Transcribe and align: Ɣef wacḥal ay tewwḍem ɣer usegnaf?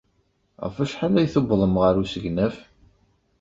Ɣef 0.63 0.75
wacḥal 0.79 1.15
ay 1.17 1.27
tewwḍem 1.33 1.75
ɣer 1.83 1.95
usegnaf? 2.03 2.55